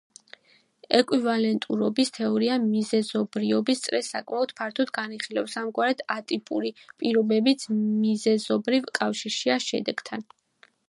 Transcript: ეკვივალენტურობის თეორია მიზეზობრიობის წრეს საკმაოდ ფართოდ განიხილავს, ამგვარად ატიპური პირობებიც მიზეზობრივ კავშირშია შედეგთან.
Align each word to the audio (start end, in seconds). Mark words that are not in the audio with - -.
ეკვივალენტურობის 0.99 2.07
თეორია 2.13 2.55
მიზეზობრიობის 2.63 3.83
წრეს 3.87 4.09
საკმაოდ 4.15 4.53
ფართოდ 4.61 4.91
განიხილავს, 4.95 5.57
ამგვარად 5.61 6.01
ატიპური 6.15 6.73
პირობებიც 7.03 7.67
მიზეზობრივ 7.81 8.89
კავშირშია 9.01 9.59
შედეგთან. 9.67 10.27